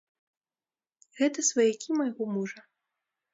[1.19, 2.59] Гэта сваякі майго мужа.